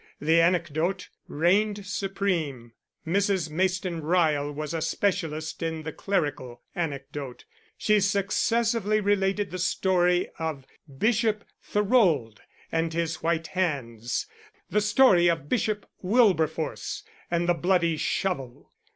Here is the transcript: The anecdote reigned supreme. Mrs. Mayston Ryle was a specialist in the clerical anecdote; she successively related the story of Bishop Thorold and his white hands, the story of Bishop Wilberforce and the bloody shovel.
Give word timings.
The 0.19 0.41
anecdote 0.41 1.09
reigned 1.27 1.85
supreme. 1.85 2.71
Mrs. 3.05 3.51
Mayston 3.51 4.01
Ryle 4.01 4.51
was 4.51 4.73
a 4.73 4.81
specialist 4.81 5.61
in 5.61 5.83
the 5.83 5.91
clerical 5.93 6.63
anecdote; 6.73 7.45
she 7.77 7.99
successively 7.99 8.99
related 8.99 9.51
the 9.51 9.59
story 9.59 10.27
of 10.39 10.65
Bishop 10.97 11.43
Thorold 11.61 12.41
and 12.71 12.91
his 12.95 13.21
white 13.21 13.45
hands, 13.49 14.25
the 14.71 14.81
story 14.81 15.27
of 15.27 15.47
Bishop 15.47 15.87
Wilberforce 16.01 17.03
and 17.29 17.47
the 17.47 17.53
bloody 17.53 17.95
shovel. 17.95 18.71